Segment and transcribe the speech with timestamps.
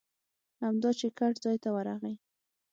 [0.63, 2.15] همدا چې ګټ ځای ته ورغی.